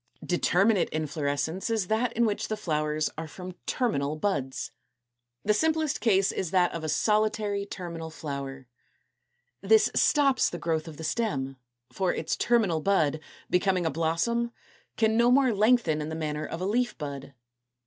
=Determinate 0.25 0.89
Inflorescence= 0.89 1.69
is 1.69 1.85
that 1.85 2.11
in 2.13 2.25
which 2.25 2.47
the 2.47 2.57
flowers 2.57 3.11
are 3.19 3.27
from 3.27 3.53
terminal 3.67 4.15
buds. 4.15 4.71
The 5.45 5.53
simplest 5.53 6.01
case 6.01 6.31
is 6.31 6.49
that 6.49 6.73
of 6.73 6.83
a 6.83 6.89
solitary 6.89 7.67
terminal 7.67 8.09
flower, 8.09 8.51
as 8.51 8.57
in 8.57 9.69
Fig. 9.69 9.69
210. 9.69 9.69
This 9.69 9.91
stops 10.01 10.49
the 10.49 10.57
growth 10.57 10.87
of 10.87 10.97
the 10.97 11.03
stem; 11.03 11.55
for 11.93 12.11
its 12.11 12.35
terminal 12.35 12.81
bud, 12.81 13.19
becoming 13.47 13.85
a 13.85 13.91
blossom, 13.91 14.51
can 14.97 15.15
no 15.17 15.29
more 15.29 15.53
lengthen 15.53 16.01
in 16.01 16.09
the 16.09 16.15
manner 16.15 16.47
of 16.47 16.61
a 16.61 16.65
leaf 16.65 16.97
bud. 16.97 17.35